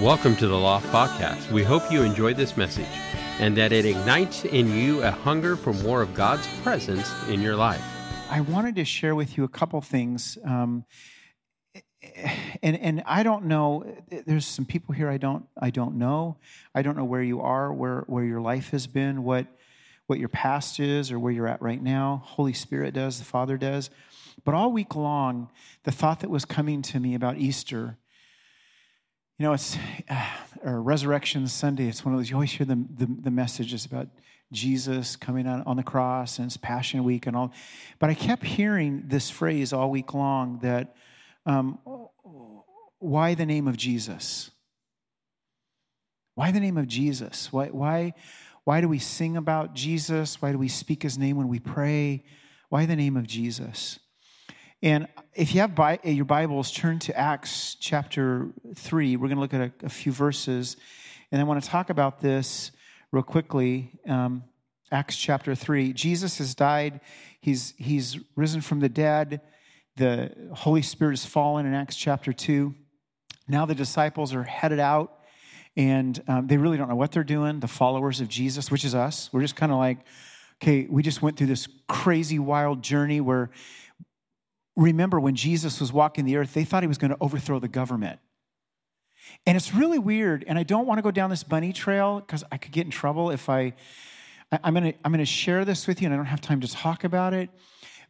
[0.00, 1.52] Welcome to the Loft Podcast.
[1.52, 2.88] We hope you enjoyed this message
[3.38, 7.54] and that it ignites in you a hunger for more of God's presence in your
[7.54, 7.84] life.
[8.30, 10.38] I wanted to share with you a couple things.
[10.42, 10.86] Um,
[12.62, 13.94] and and I don't know.
[14.08, 16.38] There's some people here I don't I don't know.
[16.74, 19.48] I don't know where you are, where where your life has been, what
[20.06, 22.22] what your past is, or where you're at right now.
[22.24, 23.90] Holy Spirit does, the Father does.
[24.46, 25.50] But all week long,
[25.84, 27.98] the thought that was coming to me about Easter
[29.40, 29.78] you know, it's
[30.10, 30.26] uh,
[30.62, 31.88] or Resurrection Sunday.
[31.88, 34.08] It's one of those you always hear the, the, the messages about
[34.52, 37.50] Jesus coming on, on the cross and it's Passion Week and all.
[37.98, 40.94] But I kept hearing this phrase all week long that
[41.46, 41.78] um,
[42.98, 44.50] why the name of Jesus?
[46.34, 47.50] Why the name of Jesus?
[47.50, 48.12] Why, why,
[48.64, 50.42] why do we sing about Jesus?
[50.42, 52.24] Why do we speak his name when we pray?
[52.68, 54.00] Why the name of Jesus?
[54.82, 59.16] And if you have your Bibles, turn to Acts chapter 3.
[59.16, 60.78] We're going to look at a, a few verses.
[61.30, 62.70] And I want to talk about this
[63.12, 63.90] real quickly.
[64.08, 64.42] Um,
[64.90, 65.92] Acts chapter 3.
[65.92, 67.00] Jesus has died,
[67.42, 69.42] he's, he's risen from the dead.
[69.96, 72.74] The Holy Spirit has fallen in Acts chapter 2.
[73.48, 75.12] Now the disciples are headed out
[75.76, 77.60] and um, they really don't know what they're doing.
[77.60, 79.98] The followers of Jesus, which is us, we're just kind of like,
[80.62, 83.50] okay, we just went through this crazy, wild journey where
[84.76, 87.68] remember when Jesus was walking the earth, they thought he was going to overthrow the
[87.68, 88.20] government.
[89.46, 90.44] And it's really weird.
[90.46, 92.90] And I don't want to go down this bunny trail because I could get in
[92.90, 93.74] trouble if I.
[94.64, 96.60] I'm going to I'm going to share this with you, and I don't have time
[96.62, 97.50] to talk about it.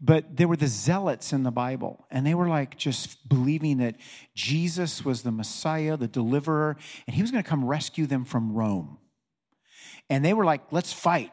[0.00, 3.96] But there were the zealots in the Bible, and they were like just believing that
[4.34, 8.54] Jesus was the Messiah, the deliverer, and he was going to come rescue them from
[8.54, 8.96] Rome.
[10.08, 11.32] And they were like, let's fight.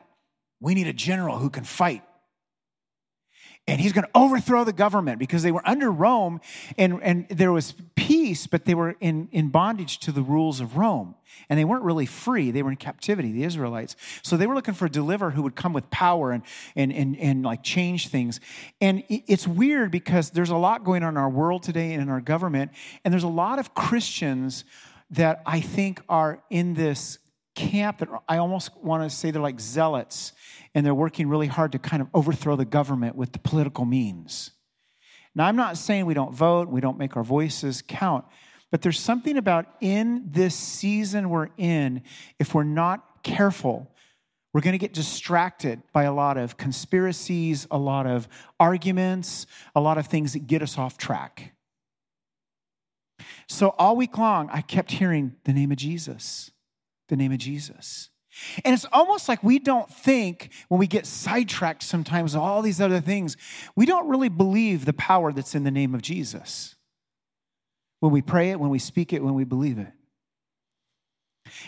[0.59, 2.03] We need a general who can fight
[3.67, 6.39] and he's going to overthrow the government because they were under Rome
[6.77, 10.77] and, and there was peace, but they were in, in bondage to the rules of
[10.77, 11.15] Rome.
[11.49, 12.51] And they weren't really free.
[12.51, 13.95] They were in captivity, the Israelites.
[14.21, 16.43] So they were looking for a deliverer who would come with power and,
[16.75, 18.39] and, and, and like change things.
[18.79, 22.09] And it's weird because there's a lot going on in our world today and in
[22.09, 22.71] our government.
[23.03, 24.63] And there's a lot of Christians
[25.11, 27.19] that I think are in this
[27.57, 30.31] camp that I almost want to say they're like zealots
[30.75, 34.51] and they're working really hard to kind of overthrow the government with the political means.
[35.33, 38.25] Now, I'm not saying we don't vote, we don't make our voices count,
[38.71, 42.03] but there's something about in this season we're in,
[42.39, 43.91] if we're not careful,
[44.53, 48.27] we're going to get distracted by a lot of conspiracies, a lot of
[48.59, 51.53] arguments, a lot of things that get us off track.
[53.47, 56.51] So all week long, I kept hearing the name of Jesus,
[57.07, 58.09] the name of Jesus.
[58.63, 63.01] And it's almost like we don't think when we get sidetracked sometimes, all these other
[63.01, 63.35] things,
[63.75, 66.75] we don't really believe the power that's in the name of Jesus.
[67.99, 69.91] When we pray it, when we speak it, when we believe it.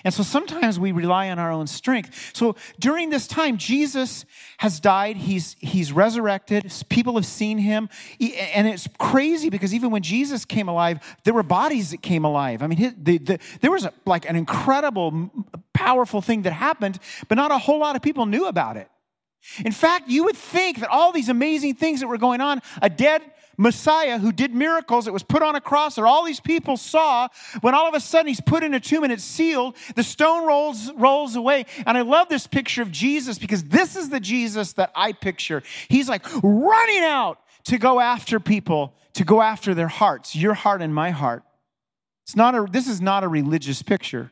[0.04, 2.32] And so sometimes we rely on our own strength.
[2.34, 4.26] So during this time, Jesus
[4.58, 5.18] has died.
[5.18, 6.72] He's, he's resurrected.
[6.90, 7.90] People have seen him.
[8.54, 12.62] And it's crazy because even when Jesus came alive, there were bodies that came alive.
[12.62, 15.32] I mean, the, the, there was a, like an incredible,
[15.74, 18.90] powerful thing that happened, but not a whole lot of people knew about it.
[19.64, 22.90] In fact, you would think that all these amazing things that were going on, a
[22.90, 23.22] dead
[23.60, 27.28] Messiah who did miracles it was put on a cross that all these people saw,
[27.60, 30.48] when all of a sudden he's put in a tomb and it's sealed, the stone
[30.48, 31.66] rolls, rolls away.
[31.86, 35.62] And I love this picture of Jesus because this is the Jesus that I picture.
[35.90, 40.82] He's like running out to go after people, to go after their hearts, your heart
[40.82, 41.44] and my heart.
[42.24, 44.32] It's not a, this is not a religious picture.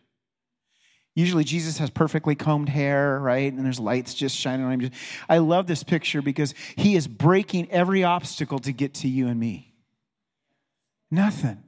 [1.18, 3.52] Usually Jesus has perfectly combed hair, right?
[3.52, 4.92] And there's lights just shining on him.
[5.28, 9.40] I love this picture because he is breaking every obstacle to get to you and
[9.40, 9.74] me.
[11.10, 11.64] Nothing.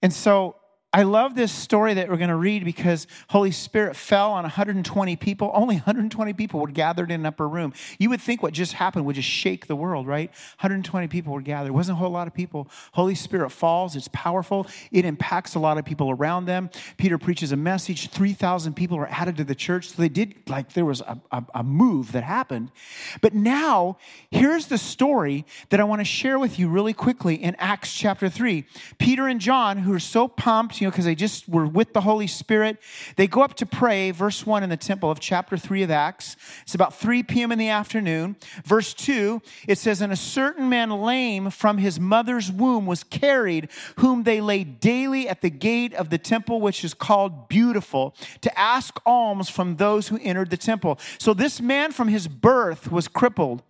[0.00, 0.56] And so
[0.92, 5.14] I love this story that we're going to read because Holy Spirit fell on 120
[5.14, 5.52] people.
[5.54, 7.72] Only 120 people were gathered in an upper room.
[8.00, 10.30] You would think what just happened would just shake the world, right?
[10.58, 11.68] 120 people were gathered.
[11.68, 12.68] It wasn't a whole lot of people.
[12.90, 13.94] Holy Spirit falls.
[13.94, 14.66] It's powerful.
[14.90, 16.70] It impacts a lot of people around them.
[16.96, 18.10] Peter preaches a message.
[18.10, 19.90] 3,000 people are added to the church.
[19.90, 22.72] So they did, like, there was a, a, a move that happened.
[23.20, 23.96] But now,
[24.32, 28.28] here's the story that I want to share with you really quickly in Acts chapter
[28.28, 28.66] 3.
[28.98, 32.00] Peter and John, who are so pumped, you know, because they just were with the
[32.00, 32.78] Holy Spirit.
[33.16, 36.36] They go up to pray, verse 1 in the temple of chapter 3 of Acts.
[36.62, 37.52] It's about 3 p.m.
[37.52, 38.36] in the afternoon.
[38.64, 43.68] Verse 2, it says, And a certain man lame from his mother's womb was carried,
[43.96, 48.58] whom they laid daily at the gate of the temple, which is called Beautiful, to
[48.58, 50.98] ask alms from those who entered the temple.
[51.18, 53.62] So this man from his birth was crippled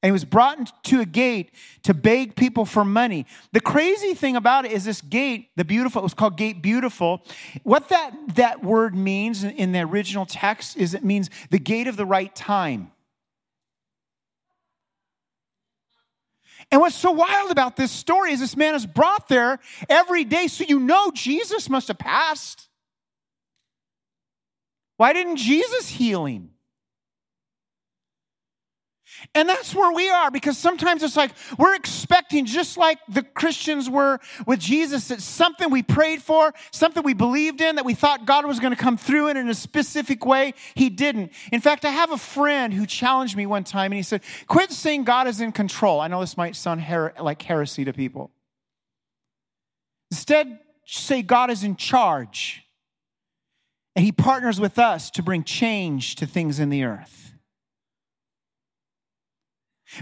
[0.00, 1.50] And he was brought to a gate
[1.82, 3.26] to beg people for money.
[3.52, 7.24] The crazy thing about it is this gate, the beautiful, it was called Gate Beautiful.
[7.64, 11.96] What that, that word means in the original text is it means the gate of
[11.96, 12.92] the right time.
[16.70, 19.58] And what's so wild about this story is this man is brought there
[19.88, 22.68] every day, so you know Jesus must have passed.
[24.96, 26.50] Why didn't Jesus heal him?
[29.34, 33.88] And that's where we are because sometimes it's like we're expecting, just like the Christians
[33.88, 38.26] were with Jesus, that something we prayed for, something we believed in, that we thought
[38.26, 40.54] God was going to come through in in a specific way.
[40.74, 41.32] He didn't.
[41.52, 44.70] In fact, I have a friend who challenged me one time and he said, Quit
[44.70, 46.00] saying God is in control.
[46.00, 48.30] I know this might sound her- like heresy to people.
[50.10, 52.64] Instead, say God is in charge
[53.94, 57.27] and he partners with us to bring change to things in the earth.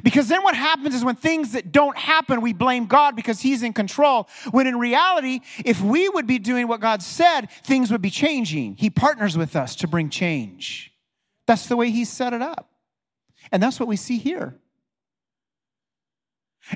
[0.03, 3.63] Because then what happens is when things that don't happen, we blame God because He's
[3.63, 4.29] in control.
[4.51, 8.77] When in reality, if we would be doing what God said, things would be changing.
[8.77, 10.93] He partners with us to bring change.
[11.47, 12.71] That's the way He set it up.
[13.53, 14.59] And that's what we see here.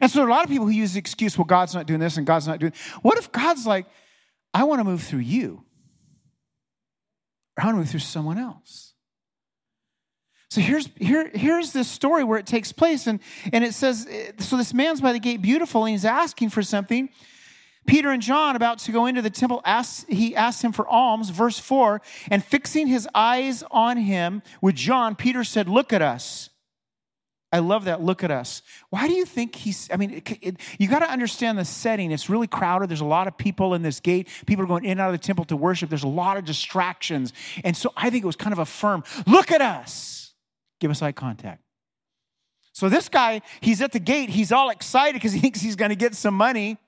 [0.00, 1.86] And so there are a lot of people who use the excuse, well, God's not
[1.86, 2.72] doing this and God's not doing.
[3.02, 3.86] What if God's like,
[4.54, 5.64] I want to move through you?
[7.58, 8.89] Or I want to move through someone else.
[10.50, 13.20] So here's here here's this story where it takes place, and
[13.52, 14.08] and it says
[14.38, 14.56] so.
[14.56, 17.08] This man's by the gate, beautiful, and he's asking for something.
[17.87, 21.31] Peter and John, about to go into the temple, asks, he asked him for alms.
[21.31, 26.50] Verse 4 And fixing his eyes on him with John, Peter said, Look at us.
[27.53, 28.00] I love that.
[28.00, 28.62] Look at us.
[28.91, 29.88] Why do you think he's?
[29.93, 32.12] I mean, it, it, you got to understand the setting.
[32.12, 32.88] It's really crowded.
[32.88, 34.29] There's a lot of people in this gate.
[34.46, 35.88] People are going in and out of the temple to worship.
[35.91, 37.32] There's a lot of distractions.
[37.64, 40.19] And so I think it was kind of a firm look at us.
[40.81, 41.62] Give us eye contact.
[42.73, 44.31] So this guy, he's at the gate.
[44.31, 46.79] He's all excited because he thinks he's going to get some money.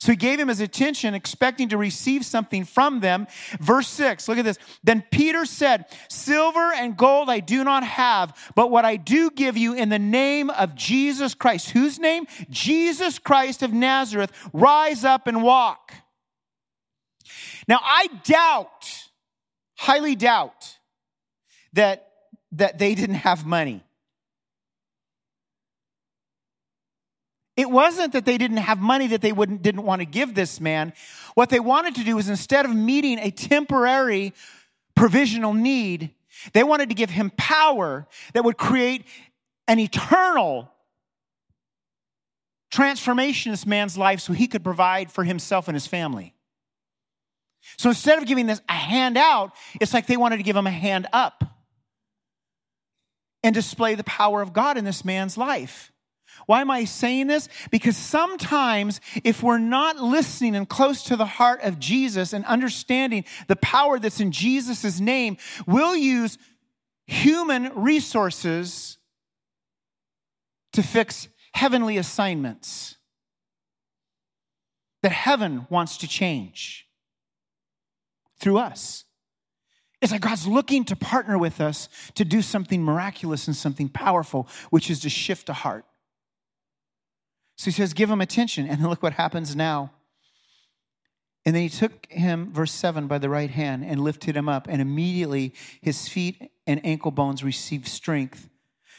[0.00, 3.26] So he gave him his attention, expecting to receive something from them.
[3.60, 4.58] Verse 6, look at this.
[4.82, 9.56] Then Peter said, Silver and gold I do not have, but what I do give
[9.56, 11.70] you in the name of Jesus Christ.
[11.70, 12.26] Whose name?
[12.50, 14.32] Jesus Christ of Nazareth.
[14.52, 15.94] Rise up and walk.
[17.66, 18.86] Now I doubt,
[19.76, 20.76] highly doubt,
[21.72, 22.08] that
[22.54, 23.82] that they didn't have money.
[27.56, 30.60] It wasn't that they didn't have money that they wouldn't, didn't want to give this
[30.60, 30.92] man.
[31.34, 34.32] What they wanted to do was instead of meeting a temporary
[34.96, 36.10] provisional need,
[36.52, 39.06] they wanted to give him power that would create
[39.68, 40.70] an eternal
[42.72, 46.34] transformation in this man's life so he could provide for himself and his family.
[47.78, 50.66] So instead of giving this a hand out, it's like they wanted to give him
[50.66, 51.53] a hand up
[53.44, 55.92] and display the power of God in this man's life.
[56.46, 57.48] Why am I saying this?
[57.70, 63.24] Because sometimes, if we're not listening and close to the heart of Jesus and understanding
[63.46, 65.36] the power that's in Jesus' name,
[65.66, 66.38] we'll use
[67.06, 68.98] human resources
[70.72, 72.96] to fix heavenly assignments
[75.02, 76.88] that heaven wants to change
[78.40, 79.03] through us.
[80.04, 84.46] It's like God's looking to partner with us to do something miraculous and something powerful,
[84.68, 85.86] which is to shift a heart.
[87.56, 88.68] So he says, Give him attention.
[88.68, 89.92] And then look what happens now.
[91.46, 94.66] And then he took him, verse 7, by the right hand and lifted him up.
[94.68, 98.50] And immediately his feet and ankle bones received strength.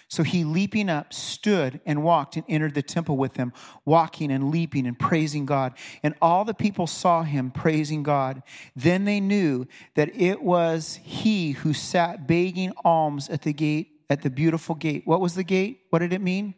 [0.08, 3.54] So he, leaping up, stood and walked and entered the temple with them,
[3.86, 5.74] walking and leaping and praising God.
[6.04, 8.44] And all the people saw him praising God.
[8.76, 14.22] Then they knew that it was he who sat begging alms at the gate, at
[14.22, 15.04] the beautiful gate.
[15.06, 15.82] What was the gate?
[15.90, 16.56] What did it mean?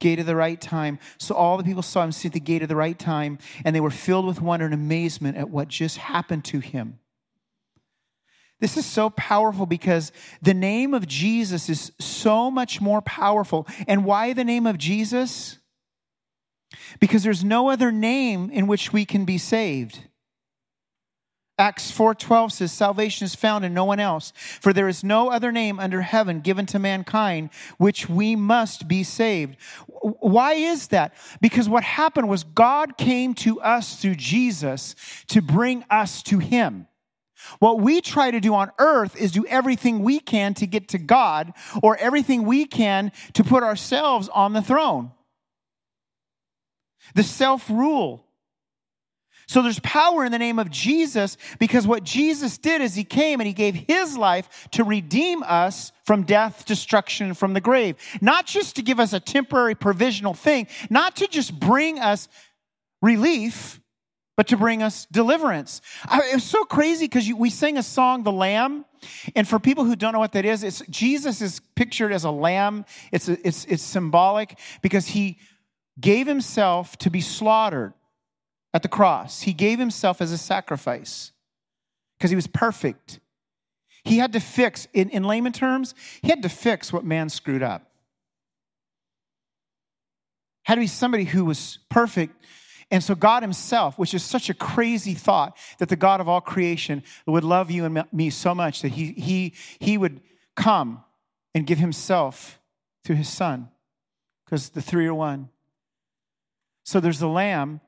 [0.00, 0.98] Gate of the right time.
[1.18, 3.76] So all the people saw him sit at the gate of the right time, and
[3.76, 6.99] they were filled with wonder and amazement at what just happened to him.
[8.60, 10.12] This is so powerful because
[10.42, 13.66] the name of Jesus is so much more powerful.
[13.88, 15.58] And why the name of Jesus?
[17.00, 20.00] Because there's no other name in which we can be saved.
[21.58, 25.52] Acts 4:12 says salvation is found in no one else for there is no other
[25.52, 29.58] name under heaven given to mankind which we must be saved.
[30.20, 31.12] Why is that?
[31.42, 34.94] Because what happened was God came to us through Jesus
[35.28, 36.86] to bring us to him.
[37.58, 40.98] What we try to do on earth is do everything we can to get to
[40.98, 45.12] God or everything we can to put ourselves on the throne.
[47.14, 48.26] The self rule.
[49.50, 53.40] So there's power in the name of Jesus because what Jesus did is he came
[53.40, 57.96] and he gave his life to redeem us from death, destruction, from the grave.
[58.20, 62.28] Not just to give us a temporary provisional thing, not to just bring us
[63.02, 63.80] relief,
[64.40, 65.82] but to bring us deliverance.
[66.06, 68.86] I, it was so crazy because we sing a song, The Lamb.
[69.36, 72.30] And for people who don't know what that is, it's, Jesus is pictured as a
[72.30, 72.86] lamb.
[73.12, 75.36] It's, a, it's, it's symbolic because he
[76.00, 77.92] gave himself to be slaughtered
[78.72, 79.42] at the cross.
[79.42, 81.32] He gave himself as a sacrifice
[82.16, 83.20] because he was perfect.
[84.04, 87.62] He had to fix, in, in layman terms, he had to fix what man screwed
[87.62, 87.90] up.
[90.62, 92.34] Had to be somebody who was perfect.
[92.90, 96.40] And so, God Himself, which is such a crazy thought, that the God of all
[96.40, 100.20] creation would love you and me so much that He, he, he would
[100.56, 101.04] come
[101.54, 102.60] and give Himself
[103.04, 103.68] through His Son,
[104.44, 105.50] because the three are one.
[106.84, 107.80] So, there's the Lamb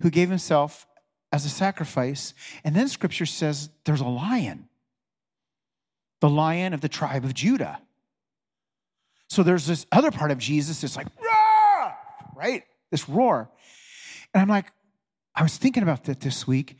[0.00, 0.86] who gave himself
[1.32, 2.34] as a sacrifice.
[2.64, 4.68] And then scripture says there's a lion,
[6.20, 7.80] the lion of the tribe of Judah.
[9.28, 11.96] So there's this other part of Jesus that's like, roar,
[12.36, 12.62] right?
[12.90, 13.50] This roar.
[14.36, 14.70] And I'm like,
[15.34, 16.76] I was thinking about that this week,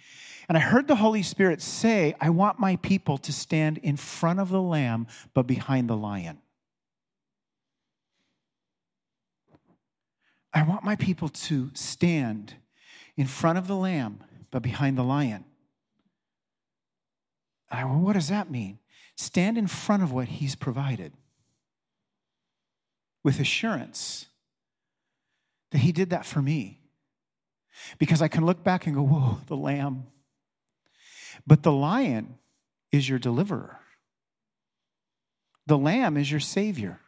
[0.47, 4.41] and I heard the Holy Spirit say, I want my people to stand in front
[4.41, 6.37] of the lamb, but behind the lion.
[10.53, 12.53] I want my people to stand
[13.17, 15.47] in front of the lamb, but behind the lion.
[17.71, 18.81] I, well, what does that mean?
[19.17, 21.15] Stand in front of what he's provided
[23.25, 24.27] with assurance
[25.71, 26.83] that he did that for me.
[27.99, 30.07] Because I can look back and go, whoa, the lamb.
[31.47, 32.39] But the lion
[32.93, 33.79] is your deliverer,
[35.67, 37.01] the lamb is your savior.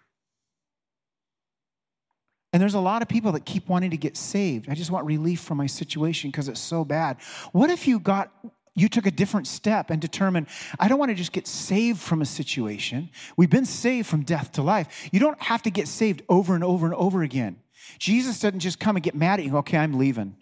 [2.50, 4.70] And there's a lot of people that keep wanting to get saved.
[4.70, 7.18] I just want relief from my situation because it's so bad.
[7.52, 8.32] What if you got
[8.78, 10.46] you took a different step and determined,
[10.78, 13.10] I don't want to just get saved from a situation.
[13.36, 15.08] We've been saved from death to life.
[15.12, 17.56] You don't have to get saved over and over and over again.
[17.98, 20.36] Jesus doesn't just come and get mad at you, okay, I'm leaving.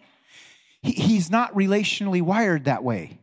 [0.87, 3.19] He, he's not relationally wired that way.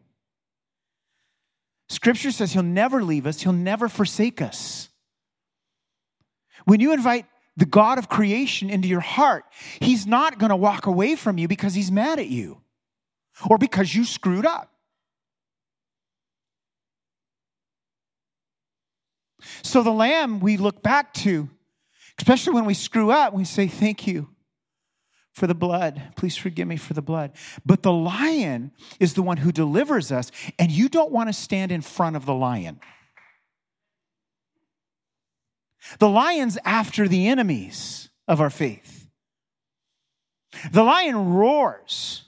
[1.88, 4.90] Scripture says he'll never leave us, he'll never forsake us.
[6.66, 9.44] When you invite the God of creation into your heart,
[9.80, 12.60] He's not going to walk away from you because He's mad at you
[13.48, 14.70] or because you screwed up.
[19.62, 21.48] So the lamb we look back to,
[22.18, 24.33] especially when we screw up, we say, Thank you
[25.34, 26.00] for the blood.
[26.16, 27.32] Please forgive me for the blood.
[27.66, 31.72] But the lion is the one who delivers us, and you don't want to stand
[31.72, 32.80] in front of the lion.
[35.98, 39.08] The lion's after the enemies of our faith.
[40.72, 42.22] The lion roars.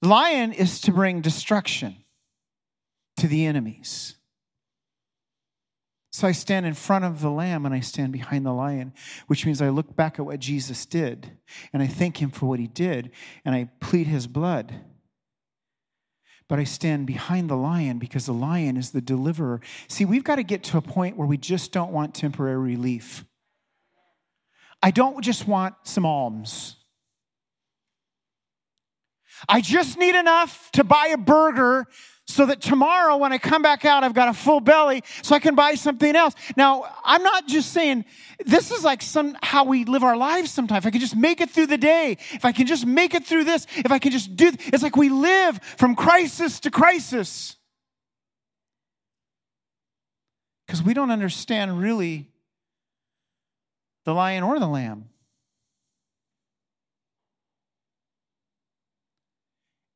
[0.00, 1.96] The lion is to bring destruction
[3.16, 4.14] to the enemies.
[6.18, 8.92] So I stand in front of the lamb and I stand behind the lion,
[9.28, 11.38] which means I look back at what Jesus did
[11.72, 13.12] and I thank him for what he did
[13.44, 14.74] and I plead his blood
[16.48, 19.60] but I stand behind the lion because the lion is the deliverer.
[19.86, 23.24] See, we've got to get to a point where we just don't want temporary relief.
[24.82, 26.76] I don't just want some alms.
[29.48, 31.86] I just need enough to buy a burger
[32.38, 35.40] so that tomorrow when I come back out, I've got a full belly so I
[35.40, 36.36] can buy something else.
[36.56, 38.04] Now, I'm not just saying
[38.46, 40.84] this is like some how we live our lives sometimes.
[40.84, 43.26] If I can just make it through the day, if I can just make it
[43.26, 47.56] through this, if I can just do it's like we live from crisis to crisis.
[50.64, 52.30] Because we don't understand really
[54.04, 55.08] the lion or the lamb.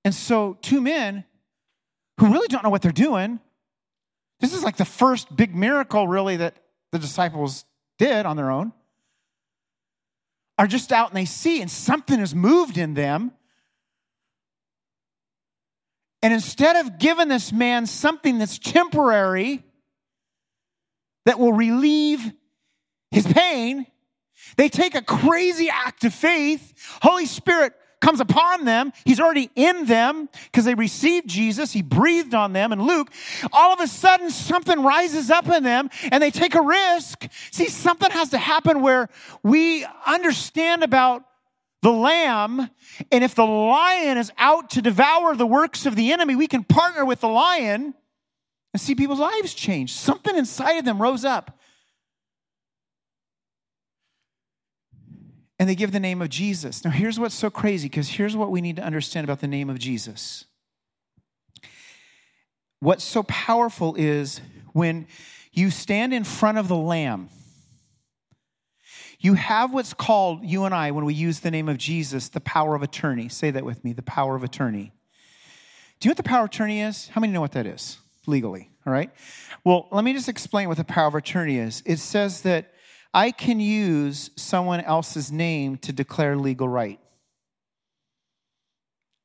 [0.05, 1.25] And so, two men
[2.19, 3.41] who really don't know what they're doing.
[4.41, 6.57] This is like the first big miracle, really, that
[6.91, 7.65] the disciples
[7.99, 8.73] did on their own.
[10.59, 13.33] Are just out and they see, and something has moved in them.
[16.23, 19.65] And instead of giving this man something that's temporary,
[21.25, 22.33] that will relieve
[23.11, 23.87] his pain,
[24.57, 26.75] they take a crazy act of faith.
[27.03, 28.93] Holy Spirit comes upon them.
[29.07, 31.73] He's already in them because they received Jesus.
[31.73, 32.73] He breathed on them.
[32.73, 33.11] And Luke,
[33.53, 37.29] all of a sudden, something rises up in them and they take a risk.
[37.51, 39.09] See, something has to happen where
[39.43, 41.25] we understand about
[41.81, 42.69] the lamb.
[43.11, 46.65] And if the lion is out to devour the works of the enemy, we can
[46.65, 47.95] partner with the lion
[48.75, 49.93] and see people's lives change.
[49.93, 51.59] Something inside of them rose up.
[55.63, 56.85] And they give the name of Jesus.
[56.85, 59.71] Now, here's what's so crazy because here's what we need to understand about the name
[59.71, 60.45] of Jesus.
[62.81, 64.41] What's so powerful is
[64.73, 65.07] when
[65.53, 67.29] you stand in front of the Lamb,
[69.21, 72.41] you have what's called, you and I, when we use the name of Jesus, the
[72.41, 73.29] power of attorney.
[73.29, 74.93] Say that with me the power of attorney.
[76.01, 77.07] Do you know what the power of attorney is?
[77.07, 78.69] How many know what that is legally?
[78.85, 79.13] All right.
[79.63, 81.85] Well, let me just explain what the power of attorney is.
[81.87, 82.73] It says that
[83.15, 86.99] I can use someone else's name to declare legal right.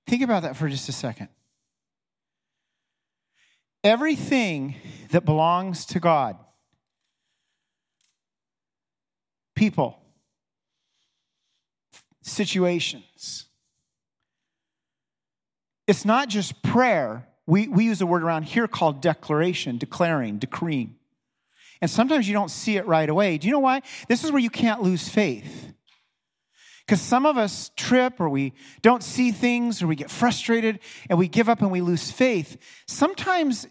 [0.08, 1.30] Think about that for just a second.
[3.84, 4.76] Everything
[5.12, 6.38] that belongs to God,
[9.56, 10.00] people,
[12.22, 13.46] situations,
[15.88, 17.26] it's not just prayer.
[17.46, 20.97] We, we use a word around here called declaration, declaring, decreeing.
[21.82, 23.38] And sometimes you don't see it right away.
[23.38, 23.82] Do you know why?
[24.08, 25.74] This is where you can't lose faith.
[26.86, 30.80] Because some of us trip or we don't see things or we get frustrated
[31.10, 32.58] and we give up and we lose faith.
[32.88, 33.68] Sometimes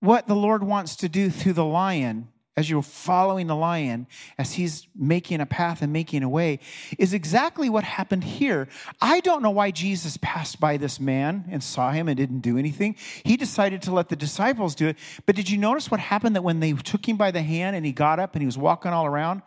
[0.00, 4.06] what the Lord wants to do through the lion as you're following the lion,
[4.36, 6.58] as he's making a path and making a way,
[6.98, 8.68] is exactly what happened here.
[9.00, 12.58] I don't know why Jesus passed by this man and saw him and didn't do
[12.58, 12.96] anything.
[13.24, 14.98] He decided to let the disciples do it.
[15.24, 17.86] But did you notice what happened that when they took him by the hand and
[17.86, 19.40] he got up and he was walking all around?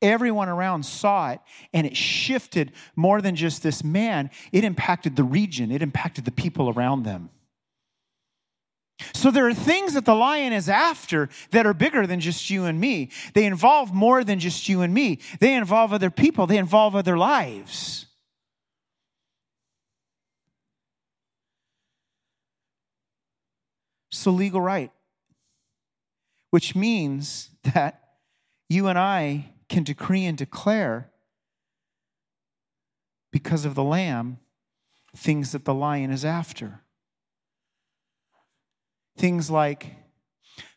[0.00, 1.40] Everyone around saw it
[1.72, 4.30] and it shifted more than just this man.
[4.52, 7.30] It impacted the region, it impacted the people around them.
[9.12, 12.64] So there are things that the lion is after that are bigger than just you
[12.64, 13.10] and me.
[13.34, 15.20] They involve more than just you and me.
[15.38, 18.06] They involve other people, they involve other lives.
[24.10, 24.90] So, legal right,
[26.50, 28.02] which means that
[28.68, 31.10] you and I can decree and declare
[33.30, 34.38] because of the lamb
[35.14, 36.80] things that the lion is after.
[39.16, 39.94] Things like,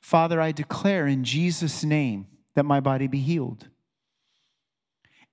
[0.02, 3.68] Father, I declare in Jesus' name that my body be healed.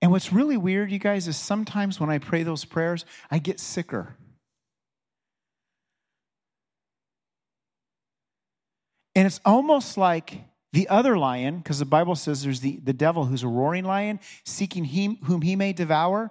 [0.02, 3.58] And what's really weird, you guys, is sometimes when I pray those prayers, I get
[3.58, 4.16] sicker.
[9.14, 13.24] And it's almost like the other lion, because the Bible says there's the, the devil
[13.24, 16.30] who's a roaring lion, seeking him, whom he may devour.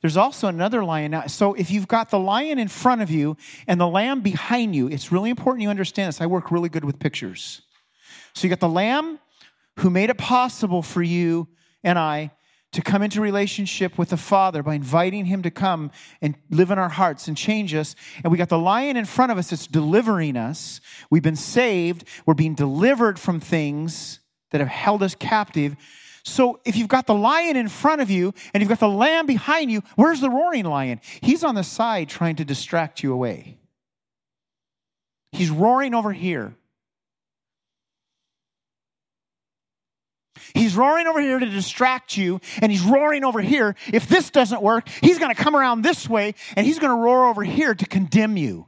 [0.00, 1.28] There's also another lion.
[1.28, 3.36] So if you've got the lion in front of you
[3.66, 6.20] and the lamb behind you, it's really important you understand this.
[6.20, 7.62] I work really good with pictures.
[8.34, 9.18] So you got the lamb
[9.78, 11.48] who made it possible for you
[11.84, 12.30] and I
[12.72, 15.90] to come into relationship with the Father by inviting Him to come
[16.22, 17.96] and live in our hearts and change us.
[18.22, 20.80] And we got the lion in front of us that's delivering us.
[21.10, 22.04] We've been saved.
[22.26, 25.76] We're being delivered from things that have held us captive.
[26.24, 29.26] So if you've got the lion in front of you and you've got the lamb
[29.26, 31.00] behind you, where's the roaring lion?
[31.20, 33.58] He's on the side trying to distract you away.
[35.32, 36.54] He's roaring over here.
[40.54, 43.76] He's roaring over here to distract you, and he's roaring over here.
[43.92, 47.02] If this doesn't work, he's going to come around this way, and he's going to
[47.02, 48.66] roar over here to condemn you.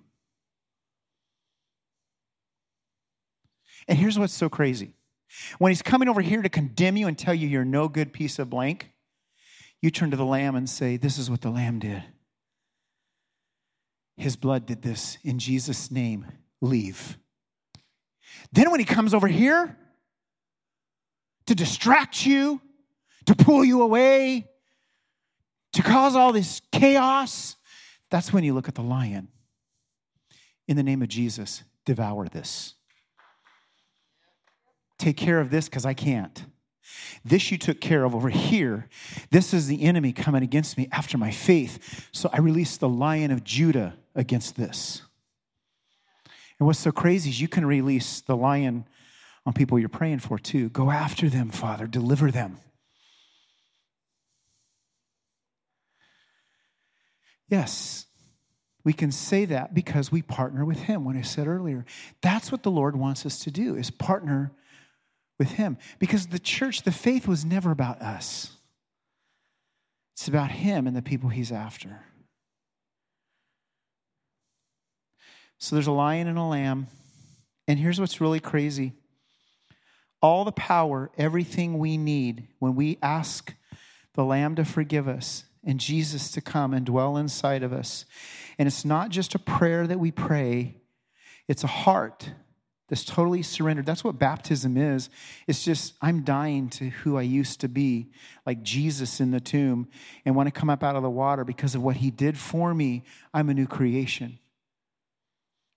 [3.88, 4.94] And here's what's so crazy
[5.58, 8.38] when he's coming over here to condemn you and tell you you're no good piece
[8.38, 8.90] of blank,
[9.80, 12.02] you turn to the lamb and say, This is what the lamb did.
[14.16, 15.18] His blood did this.
[15.24, 16.26] In Jesus' name,
[16.60, 17.18] leave.
[18.52, 19.76] Then when he comes over here
[21.46, 22.60] to distract you,
[23.26, 24.48] to pull you away,
[25.72, 27.56] to cause all this chaos,
[28.10, 29.28] that's when you look at the lion.
[30.68, 32.74] In the name of Jesus, devour this
[35.02, 36.44] take care of this because I can't.
[37.24, 38.88] This you took care of over here.
[39.30, 42.08] This is the enemy coming against me after my faith.
[42.12, 45.02] So I release the lion of Judah against this.
[46.58, 48.86] And what's so crazy is you can release the lion
[49.44, 50.68] on people you're praying for too.
[50.68, 52.58] Go after them, Father, deliver them.
[57.48, 58.06] Yes,
[58.84, 61.84] we can say that because we partner with him when I said earlier.
[62.20, 64.52] That's what the Lord wants us to do is partner
[65.38, 65.78] with Him.
[65.98, 68.56] Because the church, the faith was never about us,
[70.14, 72.04] it's about Him and the people He's after.
[75.58, 76.88] So there's a lion and a lamb.
[77.68, 78.94] And here's what's really crazy
[80.20, 83.54] all the power, everything we need when we ask
[84.14, 88.04] the Lamb to forgive us and Jesus to come and dwell inside of us.
[88.58, 90.80] And it's not just a prayer that we pray,
[91.48, 92.30] it's a heart
[92.92, 93.86] this totally surrendered.
[93.86, 95.08] That's what baptism is.
[95.46, 98.08] It's just, I'm dying to who I used to be,
[98.44, 99.88] like Jesus in the tomb.
[100.26, 102.74] And when I come up out of the water, because of what he did for
[102.74, 104.38] me, I'm a new creation.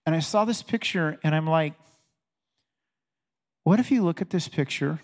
[0.06, 1.75] And I saw this picture and I'm like,
[3.63, 4.99] what if you look at this picture?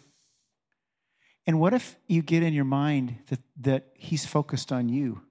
[1.47, 5.21] And what if you get in your mind that, that he's focused on you?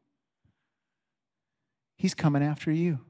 [1.98, 3.00] He's coming after you.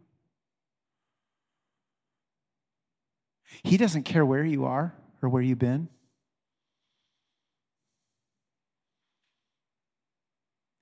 [3.62, 5.88] He doesn't care where you are or where you've been.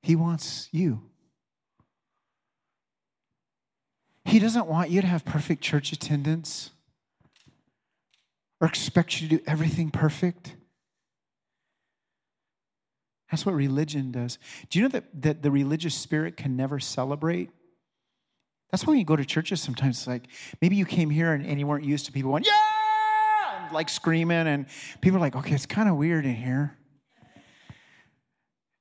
[0.03, 1.03] He wants you.
[4.25, 6.71] He doesn't want you to have perfect church attendance
[8.61, 10.55] or expect you to do everything perfect.
[13.31, 14.39] That's what religion does.
[14.71, 17.51] Do you know that, that the religious spirit can never celebrate?
[18.71, 20.29] That's why when you go to churches sometimes, it's like
[20.61, 24.47] maybe you came here and, and you weren't used to people going, yeah, like screaming,
[24.47, 24.67] and
[25.01, 26.77] people are like, okay, it's kind of weird in here.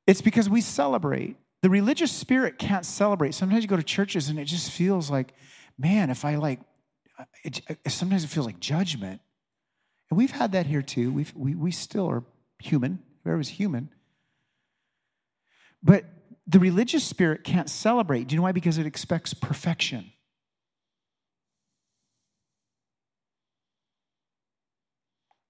[0.05, 1.37] It's because we celebrate.
[1.61, 3.33] The religious spirit can't celebrate.
[3.33, 5.33] Sometimes you go to churches and it just feels like,
[5.77, 6.59] man, if I like,
[7.19, 9.21] uh, it, it, uh, sometimes it feels like judgment.
[10.09, 11.11] And we've had that here too.
[11.11, 12.23] We've, we, we still are
[12.59, 12.99] human.
[13.23, 13.89] Whoever's human.
[15.83, 16.05] But
[16.47, 18.27] the religious spirit can't celebrate.
[18.27, 18.53] Do you know why?
[18.53, 20.11] Because it expects perfection.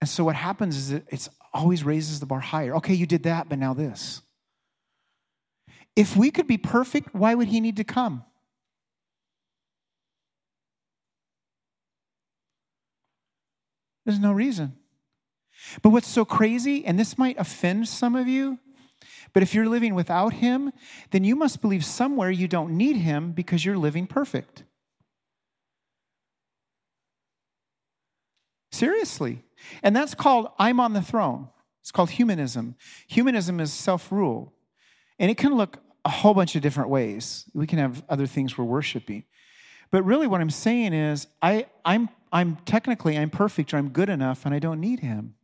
[0.02, 2.76] And so what happens is it it's always raises the bar higher.
[2.76, 4.22] Okay, you did that, but now this.
[5.96, 8.24] If we could be perfect, why would he need to come?
[14.06, 14.78] There's no reason.
[15.82, 18.60] But what's so crazy, and this might offend some of you,
[19.34, 20.72] but if you're living without Him,
[21.12, 24.64] then you must believe somewhere you don't need Him because you're living perfect.
[28.72, 29.44] Seriously.
[29.82, 31.50] And that's called I'm on the throne.
[31.82, 32.76] It's called humanism.
[33.08, 34.54] Humanism is self rule.
[35.20, 37.46] And it can look a whole bunch of different ways.
[37.54, 39.24] We can have other things we're worshiping.
[39.90, 44.10] But really, what I'm saying is, I, I'm, I'm technically I'm perfect or I'm good
[44.10, 45.36] enough and I don't need him.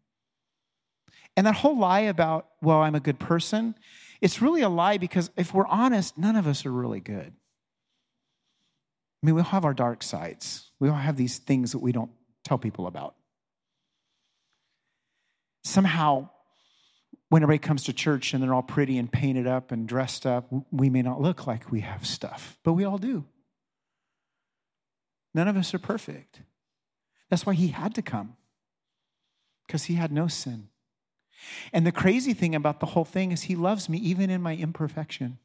[1.36, 3.76] And that whole lie about, well, I'm a good person,
[4.22, 7.34] it's really a lie because if we're honest, none of us are really good.
[9.22, 10.72] I mean, we all have our dark sides.
[10.80, 12.12] We all have these things that we don't
[12.43, 13.15] tell people about.
[15.63, 16.30] Somehow,
[17.30, 20.48] when everybody comes to church and they're all pretty and painted up and dressed up,
[20.72, 23.26] we may not look like we have stuff, but we all do.
[25.34, 26.41] None of us are perfect.
[27.30, 28.36] That's why he had to come,
[29.65, 30.67] because he had no sin.
[31.71, 34.56] And the crazy thing about the whole thing is, he loves me even in my
[34.56, 35.39] imperfection.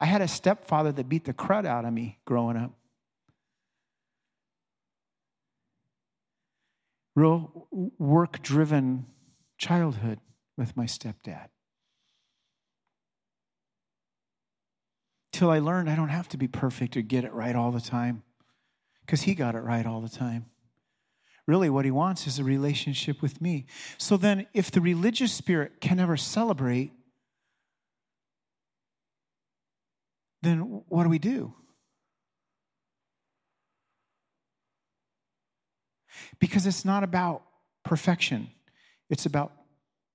[0.00, 2.72] I had a stepfather that beat the crud out of me growing up.
[7.16, 7.66] Real
[7.98, 9.06] work driven
[9.58, 10.20] childhood
[10.56, 11.48] with my stepdad.
[15.32, 17.80] Till I learned I don't have to be perfect or get it right all the
[17.80, 18.22] time
[19.00, 20.46] because he got it right all the time.
[21.48, 23.64] Really, what he wants is a relationship with me.
[23.96, 26.92] So then, if the religious spirit can never celebrate,
[30.42, 31.54] then what do we do?
[36.38, 37.44] Because it's not about
[37.82, 38.50] perfection,
[39.08, 39.52] it's about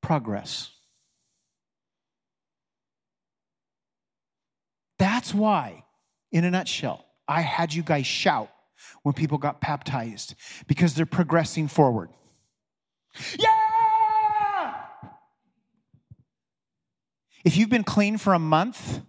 [0.03, 0.69] progress.
[4.99, 5.83] That's why,
[6.31, 8.52] in a nutshell, I had you guys shout
[9.03, 10.35] when people got baptized
[10.67, 12.09] because they're progressing forward.
[13.37, 14.75] Yeah!
[17.43, 19.01] If you've been clean for a month,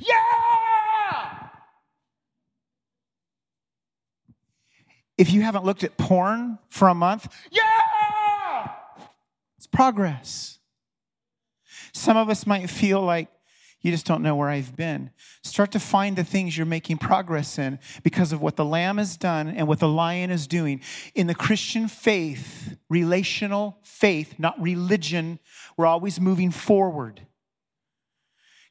[0.00, 1.48] yeah!
[5.16, 8.70] If you haven't looked at porn for a month, yeah!
[9.58, 10.58] It's progress.
[11.92, 13.28] Some of us might feel like
[13.84, 15.10] you just don't know where I've been.
[15.42, 19.18] Start to find the things you're making progress in because of what the Lamb has
[19.18, 20.80] done and what the Lion is doing.
[21.14, 25.38] In the Christian faith, relational faith, not religion,
[25.76, 27.20] we're always moving forward.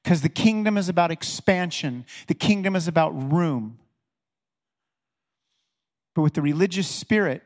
[0.04, 3.78] Because the kingdom is about expansion, the kingdom is about room.
[6.16, 7.44] But with the religious spirit,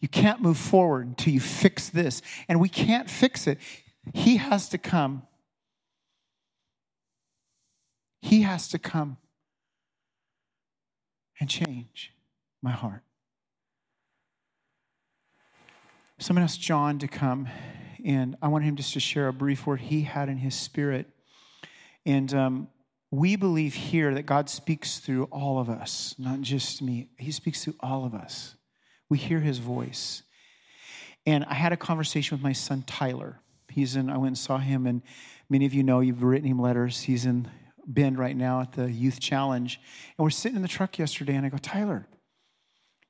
[0.00, 2.22] you can't move forward until you fix this.
[2.48, 3.58] And we can't fix it.
[4.12, 5.22] He has to come
[8.24, 9.18] he has to come
[11.38, 12.10] and change
[12.62, 13.02] my heart.
[16.18, 17.48] Someone asked John to come,
[18.02, 21.06] and I want him just to share a brief word he had in his spirit.
[22.06, 22.68] And um,
[23.10, 27.10] we believe here that God speaks through all of us, not just me.
[27.18, 28.54] He speaks through all of us.
[29.10, 30.22] We hear his voice.
[31.26, 33.40] And I had a conversation with my son Tyler.
[33.68, 35.02] He's in, I went and saw him, and
[35.50, 37.02] many of you know you've written him letters.
[37.02, 37.50] He's in
[37.86, 39.80] Bend right now at the Youth Challenge.
[40.16, 42.08] And we're sitting in the truck yesterday, and I go, Tyler,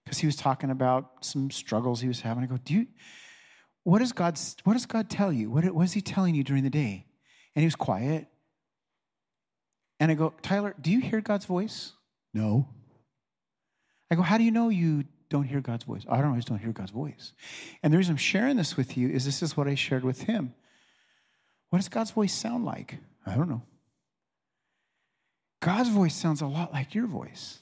[0.04, 2.42] because he was talking about some struggles he was having.
[2.42, 2.86] I go, Do you,
[3.84, 5.50] what does God, what does God tell you?
[5.50, 7.06] What, what is he telling you during the day?
[7.54, 8.26] And he was quiet.
[10.00, 11.92] And I go, Tyler, do you hear God's voice?
[12.32, 12.68] No.
[14.10, 16.04] I go, how do you know you don't hear God's voice?
[16.08, 17.32] I don't always don't hear God's voice.
[17.82, 20.22] And the reason I'm sharing this with you is this is what I shared with
[20.22, 20.54] him.
[21.70, 22.98] What does God's voice sound like?
[23.26, 23.62] I don't know.
[25.64, 27.60] God's voice sounds a lot like your voice.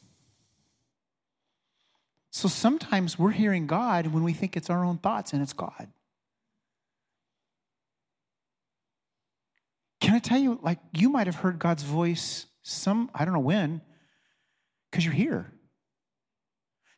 [2.33, 5.87] So sometimes we're hearing God when we think it's our own thoughts and it's God.
[10.01, 13.41] Can I tell you, like, you might have heard God's voice some, I don't know
[13.41, 13.83] when,
[14.91, 15.53] because you're here.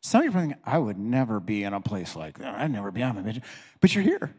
[0.01, 2.55] Some of you are thinking, I would never be in a place like that.
[2.55, 3.43] I'd never be on a mission.
[3.79, 4.35] But you're here.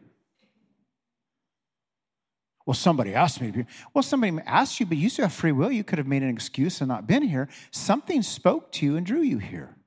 [2.67, 3.65] Well, somebody asked me to be.
[3.93, 5.71] Well, somebody asked you, but you still have free will.
[5.71, 7.47] You could have made an excuse and not been here.
[7.71, 9.77] Something spoke to you and drew you here.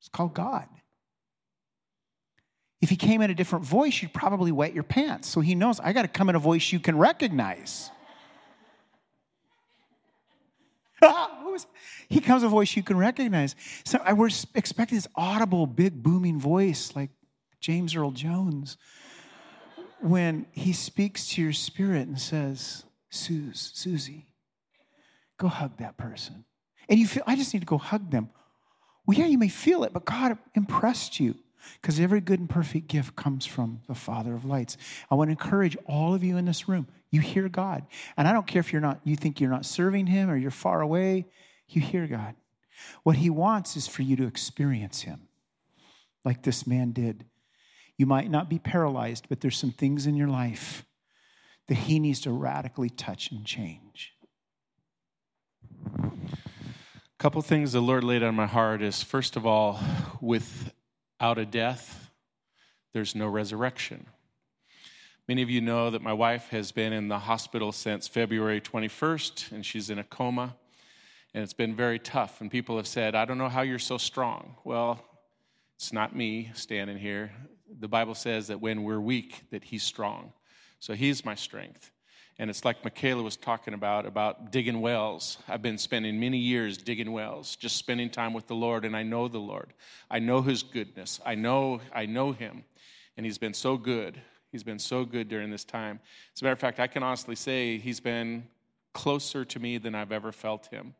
[0.00, 0.68] It's called God.
[2.80, 5.28] If he came in a different voice, you'd probably wet your pants.
[5.28, 7.90] So he knows I got to come in a voice you can recognize.
[12.08, 13.54] he comes a voice you can recognize.
[13.84, 17.10] So I was expecting this audible, big, booming voice like
[17.60, 18.78] James Earl Jones
[20.00, 24.26] when he speaks to your spirit and says, Suze, Susie,
[25.38, 26.44] go hug that person.
[26.88, 28.30] And you feel, I just need to go hug them.
[29.06, 31.36] Well, yeah, you may feel it, but God impressed you
[31.80, 34.76] because every good and perfect gift comes from the Father of lights.
[35.10, 36.86] I want to encourage all of you in this room.
[37.10, 37.86] You hear God.
[38.16, 40.50] And I don't care if you're not, you think you're not serving Him or you're
[40.50, 41.26] far away,
[41.68, 42.34] you hear God.
[43.02, 45.28] What He wants is for you to experience Him
[46.24, 47.24] like this man did.
[47.96, 50.84] You might not be paralyzed, but there's some things in your life
[51.68, 54.12] that He needs to radically touch and change.
[55.94, 59.80] A couple things the Lord laid on my heart is first of all,
[60.20, 62.10] without a death,
[62.92, 64.06] there's no resurrection.
[65.28, 69.50] Many of you know that my wife has been in the hospital since February 21st,
[69.50, 70.54] and she's in a coma.
[71.34, 72.40] And it's been very tough.
[72.40, 74.54] And people have said, I don't know how you're so strong.
[74.62, 75.04] Well,
[75.74, 77.32] it's not me standing here.
[77.78, 80.32] The Bible says that when we're weak, that he's strong.
[80.80, 81.90] So he's my strength.
[82.38, 85.38] And it's like Michaela was talking about, about digging wells.
[85.48, 89.02] I've been spending many years digging wells, just spending time with the Lord, and I
[89.02, 89.72] know the Lord.
[90.10, 91.18] I know his goodness.
[91.24, 92.64] I know, I know him.
[93.16, 94.20] And he's been so good.
[94.52, 95.98] He's been so good during this time.
[96.34, 98.46] As a matter of fact, I can honestly say he's been
[98.92, 100.94] closer to me than I've ever felt him.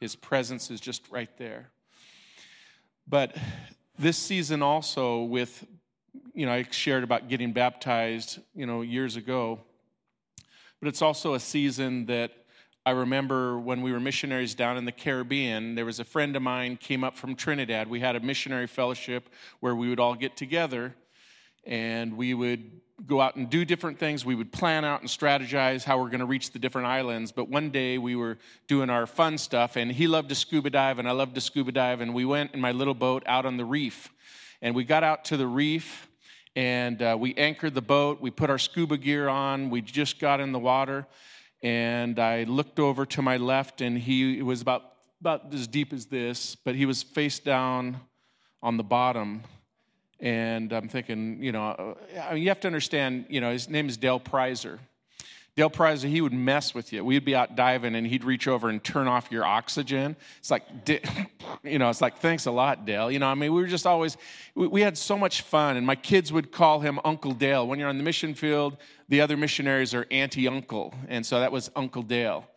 [0.00, 1.70] His presence is just right there.
[3.06, 3.36] But
[3.98, 5.66] this season also with,
[6.34, 9.60] you know, I shared about getting baptized, you know, years ago
[10.84, 12.30] but it's also a season that
[12.84, 16.42] I remember when we were missionaries down in the Caribbean, there was a friend of
[16.42, 17.88] mine came up from Trinidad.
[17.88, 20.94] We had a missionary fellowship where we would all get together
[21.64, 22.70] and we would
[23.06, 24.26] go out and do different things.
[24.26, 27.32] We would plan out and strategize how we're going to reach the different islands.
[27.32, 28.36] But one day we were
[28.68, 31.72] doing our fun stuff, and he loved to scuba dive, and I loved to scuba
[31.72, 32.02] dive.
[32.02, 34.10] And we went in my little boat out on the reef.
[34.60, 36.10] And we got out to the reef,
[36.56, 38.20] and uh, we anchored the boat.
[38.20, 39.70] We put our scuba gear on.
[39.70, 41.06] We just got in the water,
[41.62, 46.06] and I looked over to my left, and he was about about as deep as
[46.06, 47.98] this, but he was face down
[48.62, 49.42] on the bottom.
[50.20, 51.96] And I'm thinking, you know,
[52.30, 54.78] uh, you have to understand, you know, his name is Dale Prizer.
[55.56, 57.04] Dale Prizer, he would mess with you.
[57.04, 60.16] We'd be out diving and he'd reach over and turn off your oxygen.
[60.38, 60.64] It's like,
[61.62, 63.08] you know, it's like, thanks a lot, Dale.
[63.08, 64.16] You know, I mean, we were just always,
[64.56, 65.76] we had so much fun.
[65.76, 67.68] And my kids would call him Uncle Dale.
[67.68, 70.92] When you're on the mission field, the other missionaries are Auntie Uncle.
[71.06, 72.48] And so that was Uncle Dale.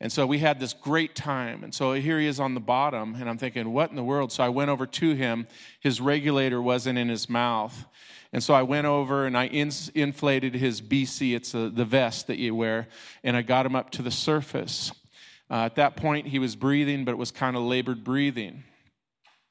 [0.00, 1.64] And so we had this great time.
[1.64, 3.14] And so here he is on the bottom.
[3.14, 4.30] And I'm thinking, what in the world?
[4.30, 5.48] So I went over to him.
[5.80, 7.86] His regulator wasn't in his mouth.
[8.32, 12.38] And so I went over and I inflated his BC, it's a, the vest that
[12.38, 12.88] you wear,
[13.22, 14.92] and I got him up to the surface.
[15.50, 18.64] Uh, at that point, he was breathing, but it was kind of labored breathing.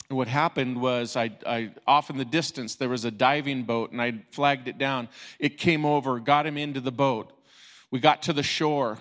[0.10, 3.92] And what happened was, I, I, off in the distance, there was a diving boat,
[3.92, 5.10] and I flagged it down.
[5.40, 7.32] It came over, got him into the boat.
[7.90, 8.98] We got to the shore.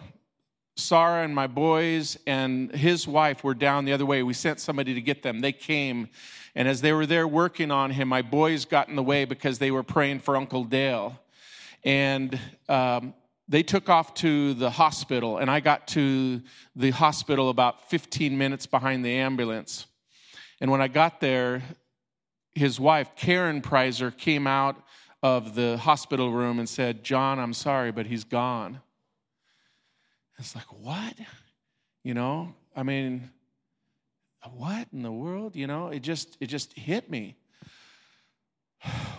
[0.76, 4.22] Sarah and my boys and his wife were down the other way.
[4.22, 5.40] We sent somebody to get them.
[5.40, 6.08] They came
[6.54, 9.58] and as they were there working on him, my boys got in the way because
[9.58, 11.18] they were praying for Uncle Dale.
[11.82, 13.14] And um,
[13.48, 16.40] they took off to the hospital, and I got to
[16.76, 19.87] the hospital about 15 minutes behind the ambulance.
[20.60, 21.62] And when I got there,
[22.54, 24.76] his wife, Karen Preiser, came out
[25.22, 28.80] of the hospital room and said, John, I'm sorry, but he's gone.
[30.38, 31.14] It's like, what?
[32.02, 33.30] You know, I mean,
[34.52, 35.56] what in the world?
[35.56, 37.36] You know, it just it just hit me.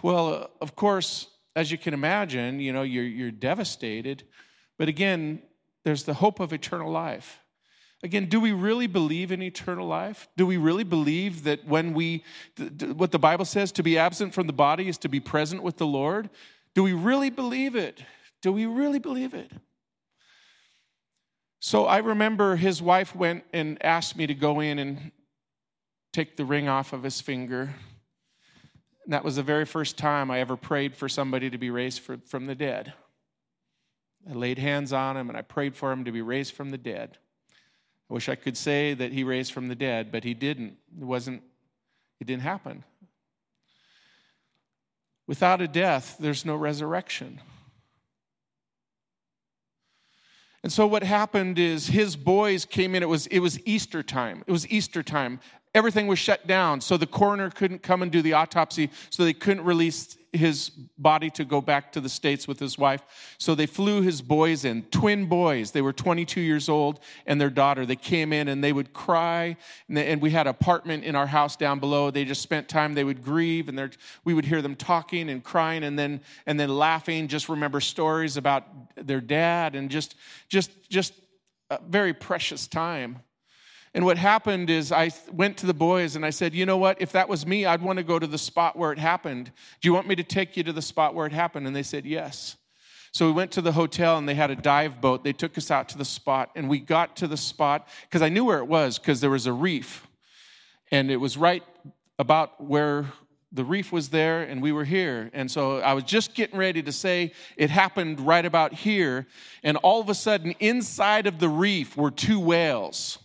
[0.04, 4.24] Well, uh, of course, as you can imagine, you know, you're you're devastated.
[4.78, 5.42] But again,
[5.84, 7.40] there's the hope of eternal life.
[8.04, 10.28] Again, do we really believe in eternal life?
[10.38, 12.24] Do we really believe that when we,
[12.94, 15.78] what the Bible says, to be absent from the body is to be present with
[15.78, 16.30] the Lord?
[16.76, 18.04] Do we really believe it?
[18.42, 19.52] Do we really believe it?
[21.60, 25.12] So I remember his wife went and asked me to go in and
[26.14, 27.76] take the ring off of his finger.
[29.04, 32.02] And that was the very first time I ever prayed for somebody to be raised
[32.02, 32.94] for, from the dead.
[34.30, 36.78] I laid hands on him and I prayed for him to be raised from the
[36.78, 37.18] dead.
[38.10, 40.78] I wish I could say that he raised from the dead, but he didn't.
[41.00, 41.42] It wasn't,
[42.20, 42.84] it didn't happen.
[45.28, 47.42] Without a death, there's no resurrection.
[50.66, 53.04] And so what happened is his boys came in.
[53.04, 54.44] It was, it was Easter time.
[54.48, 55.40] It was Easter time
[55.76, 56.82] everything was shut down.
[56.82, 61.30] So the coroner couldn't come and do the autopsy, so they couldn't release his body
[61.30, 63.02] to go back to the States with his wife.
[63.38, 65.72] So they flew his boys in, twin boys.
[65.72, 67.86] They were 22 years old and their daughter.
[67.86, 69.58] They came in and they would cry.
[69.88, 72.12] And, they, and we had an apartment in our house down below.
[72.12, 75.84] They just spent time, they would grieve and we would hear them talking and crying
[75.84, 80.16] and then, and then laughing, just remember stories about their dad and just,
[80.50, 81.14] just, just
[81.70, 83.20] a very precious time.
[83.96, 87.02] And what happened is I went to the boys and I said, you know what?
[87.02, 89.54] If that was me, I'd want to go to the spot where it happened.
[89.80, 91.66] Do you want me to take you to the spot where it happened?
[91.66, 92.58] And they said, yes.
[93.14, 95.24] So we went to the hotel and they had a dive boat.
[95.24, 98.28] They took us out to the spot and we got to the spot because I
[98.28, 100.06] knew where it was because there was a reef.
[100.92, 101.64] And it was right
[102.20, 103.06] about where
[103.54, 105.32] the reef was there and we were here.
[105.34, 109.26] And so I was just getting ready to say it happened right about here.
[109.64, 113.20] And all of a sudden, inside of the reef were two whales.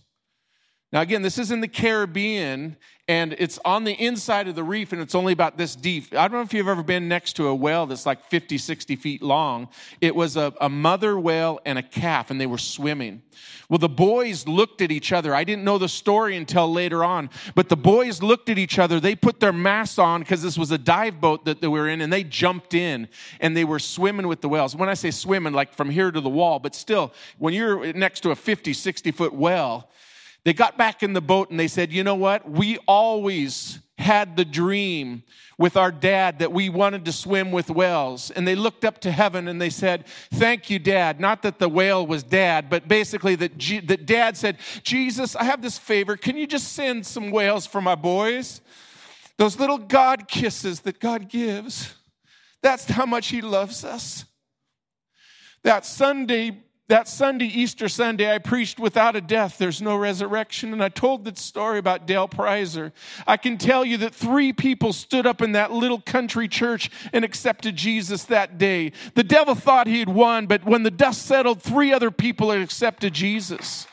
[0.93, 2.77] Now, again, this is in the Caribbean
[3.07, 6.13] and it's on the inside of the reef and it's only about this deep.
[6.13, 8.97] I don't know if you've ever been next to a whale that's like 50, 60
[8.97, 9.69] feet long.
[10.01, 13.23] It was a, a mother whale and a calf and they were swimming.
[13.69, 15.33] Well, the boys looked at each other.
[15.33, 18.99] I didn't know the story until later on, but the boys looked at each other.
[18.99, 22.01] They put their masks on because this was a dive boat that they were in
[22.01, 24.75] and they jumped in and they were swimming with the whales.
[24.75, 28.21] When I say swimming, like from here to the wall, but still, when you're next
[28.23, 29.89] to a 50, 60 foot whale,
[30.45, 32.51] they got back in the boat and they said, You know what?
[32.51, 35.23] We always had the dream
[35.59, 38.31] with our dad that we wanted to swim with whales.
[38.31, 41.21] And they looked up to heaven and they said, Thank you, dad.
[41.21, 45.45] Not that the whale was dad, but basically that, G- that dad said, Jesus, I
[45.45, 46.17] have this favor.
[46.17, 48.63] Can you just send some whales for my boys?
[49.37, 51.95] Those little God kisses that God gives.
[52.63, 54.25] That's how much He loves us.
[55.63, 60.73] That Sunday that Sunday, Easter Sunday, I preached without a death, there's no resurrection.
[60.73, 62.93] And I told that story about Dale Preiser.
[63.27, 67.25] I can tell you that three people stood up in that little country church and
[67.25, 68.93] accepted Jesus that day.
[69.15, 72.61] The devil thought he had won, but when the dust settled, three other people had
[72.61, 73.87] accepted Jesus.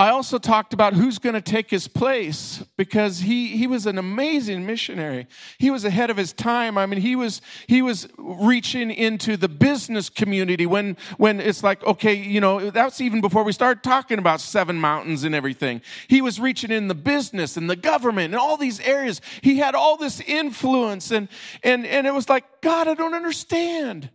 [0.00, 3.98] I also talked about who's going to take his place because he, he was an
[3.98, 5.26] amazing missionary.
[5.58, 6.78] He was ahead of his time.
[6.78, 11.82] I mean, he was, he was reaching into the business community when, when it's like,
[11.84, 15.82] okay, you know, that's even before we started talking about seven mountains and everything.
[16.06, 19.20] He was reaching in the business and the government and all these areas.
[19.42, 21.26] He had all this influence and,
[21.64, 24.10] and, and it was like, God, I don't understand.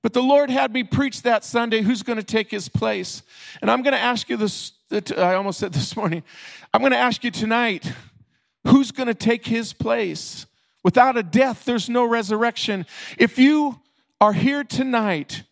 [0.00, 3.22] But the Lord had me preach that Sunday who's going to take his place.
[3.60, 6.22] And I'm going to ask you this, I almost said this morning,
[6.72, 7.92] I'm going to ask you tonight
[8.66, 10.46] who's going to take his place?
[10.82, 12.86] Without a death, there's no resurrection.
[13.18, 13.80] If you
[14.20, 15.42] are here tonight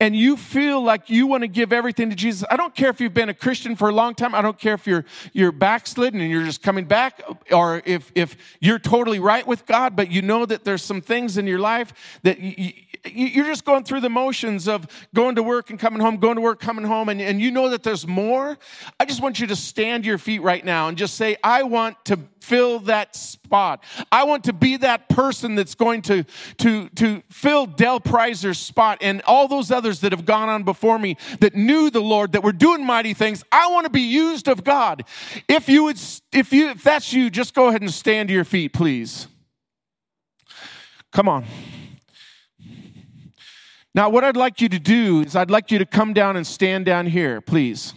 [0.00, 3.00] and you feel like you want to give everything to Jesus, I don't care if
[3.00, 4.34] you've been a Christian for a long time.
[4.34, 7.20] I don't care if you're you're backslidden and you're just coming back,
[7.50, 11.36] or if if you're totally right with God, but you know that there's some things
[11.36, 12.72] in your life that you,
[13.04, 16.40] you're just going through the motions of going to work and coming home, going to
[16.40, 18.58] work, coming home, and, and you know that there's more.
[18.98, 22.04] I just want you to stand your feet right now and just say, I want
[22.06, 23.84] to fill that spot.
[24.10, 26.24] I want to be that person that's going to,
[26.58, 30.98] to, to fill Dale Preiser's spot and all those others that have gone on before
[30.98, 33.44] me that knew the Lord, that were doing mighty things.
[33.52, 35.04] I want to be used of God.
[35.48, 36.00] If you would,
[36.32, 39.26] if you, if that's you, just go ahead and stand to your feet, please.
[41.12, 41.44] Come on.
[43.94, 46.46] Now, what I'd like you to do is I'd like you to come down and
[46.46, 47.94] stand down here, please.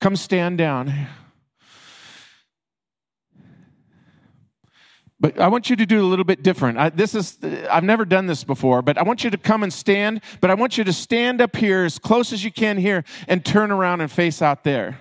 [0.00, 1.08] Come stand down.
[5.20, 6.78] But I want you to do a little bit different.
[6.78, 7.38] I, this is
[7.68, 10.54] I've never done this before, but I want you to come and stand, but I
[10.54, 14.00] want you to stand up here as close as you can here and turn around
[14.00, 15.00] and face out there.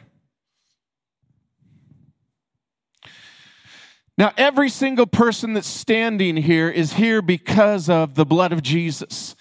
[4.18, 9.36] Now, every single person that's standing here is here because of the blood of Jesus.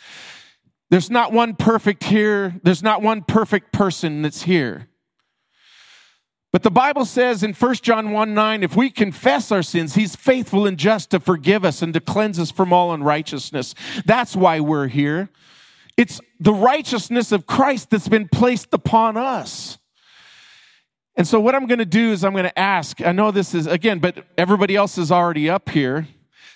[0.91, 2.61] There's not one perfect here.
[2.63, 4.89] There's not one perfect person that's here.
[6.53, 10.15] But the Bible says in 1 John 1 9, if we confess our sins, he's
[10.15, 13.75] faithful and just to forgive us and to cleanse us from all unrighteousness.
[14.05, 15.31] That's why we're here.
[15.97, 19.79] It's the righteousness of Christ that's been placed upon us.
[21.17, 23.01] And so, what I'm going to do is, I'm going to ask.
[23.01, 26.07] I know this is, again, but everybody else is already up here.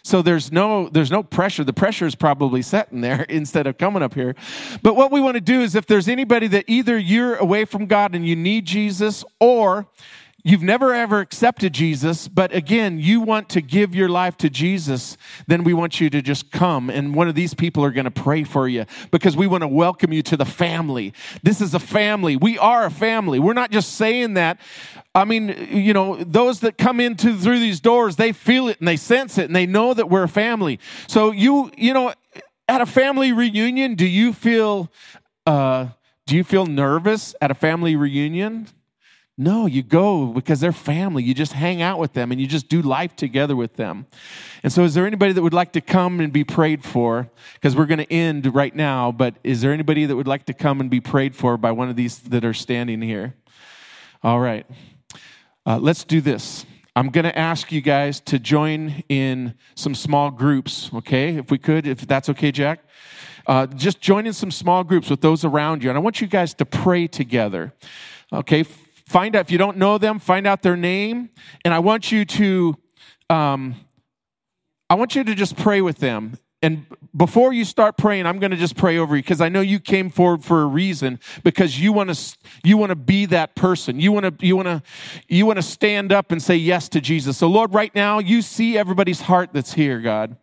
[0.03, 1.65] So there's no there's no pressure.
[1.65, 4.35] The pressure is probably setting there instead of coming up here.
[4.83, 7.87] But what we want to do is if there's anybody that either you're away from
[7.87, 9.87] God and you need Jesus or
[10.43, 15.17] you've never ever accepted Jesus, but again, you want to give your life to Jesus,
[15.47, 16.91] then we want you to just come.
[16.91, 19.69] And one of these people are going to pray for you because we want to
[19.69, 21.13] welcome you to the family.
[21.43, 22.37] This is a family.
[22.37, 23.39] We are a family.
[23.39, 24.61] We're not just saying that.
[25.15, 28.87] I mean, you know, those that come into through these doors, they feel it and
[28.87, 30.79] they sense it and they know that we're a family.
[31.09, 32.15] So you, you know,
[32.69, 34.91] at a family reunion, do you feel,
[35.47, 35.89] uh,
[36.27, 38.69] do you feel nervous at a family reunion?
[39.41, 41.23] No, you go because they're family.
[41.23, 44.05] You just hang out with them and you just do life together with them.
[44.63, 47.31] And so, is there anybody that would like to come and be prayed for?
[47.55, 50.53] Because we're going to end right now, but is there anybody that would like to
[50.53, 53.35] come and be prayed for by one of these that are standing here?
[54.23, 54.67] All right.
[55.65, 56.67] Uh, let's do this.
[56.95, 61.37] I'm going to ask you guys to join in some small groups, okay?
[61.37, 62.81] If we could, if that's okay, Jack.
[63.47, 65.89] Uh, just join in some small groups with those around you.
[65.89, 67.73] And I want you guys to pray together,
[68.31, 68.65] okay?
[69.11, 71.31] Find out, if you don't know them, find out their name.
[71.65, 72.77] And I want you to,
[73.29, 73.75] um,
[74.89, 76.39] I want you to just pray with them.
[76.63, 76.87] And
[77.17, 79.81] before you start praying, I'm going to just pray over you because I know you
[79.81, 83.99] came forward for a reason because you want to you want to be that person.
[83.99, 84.83] You want to you want to
[85.27, 87.37] you want to stand up and say yes to Jesus.
[87.37, 90.37] So Lord, right now you see everybody's heart that's here, God.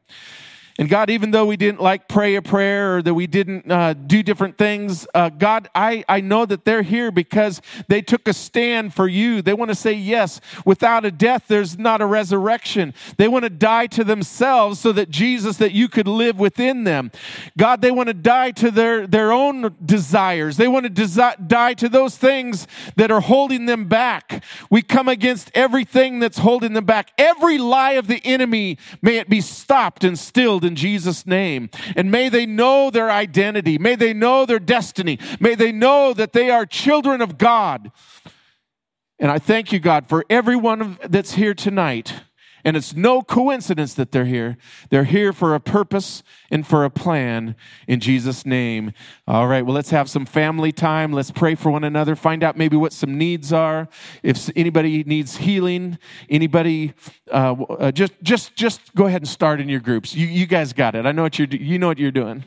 [0.79, 3.93] And God, even though we didn't like pray a prayer or that we didn't uh,
[3.93, 8.33] do different things, uh, God, I, I know that they're here because they took a
[8.33, 9.41] stand for you.
[9.41, 12.93] They want to say, yes, without a death, there's not a resurrection.
[13.17, 17.11] They want to die to themselves so that Jesus, that you could live within them.
[17.57, 20.57] God, they want to die to their, their own desires.
[20.57, 22.67] They want to desi- die to those things
[22.97, 24.43] that are holding them back.
[24.69, 27.11] We come against everything that's holding them back.
[27.17, 31.71] Every lie of the enemy, may it be stopped and stilled in Jesus' name.
[31.95, 33.79] And may they know their identity.
[33.79, 35.17] May they know their destiny.
[35.39, 37.91] May they know that they are children of God.
[39.17, 42.13] And I thank you, God, for everyone that's here tonight.
[42.63, 44.57] And it's no coincidence that they're here.
[44.89, 47.55] They're here for a purpose and for a plan
[47.87, 48.93] in Jesus' name.
[49.27, 51.13] All right, well, let's have some family time.
[51.13, 52.15] Let's pray for one another.
[52.15, 53.87] Find out maybe what some needs are.
[54.23, 55.97] If anybody needs healing,
[56.29, 56.93] anybody,
[57.31, 60.15] uh, uh, just just just go ahead and start in your groups.
[60.15, 61.05] You, you guys got it.
[61.05, 61.47] I know what you're.
[61.47, 62.43] You know what you're doing.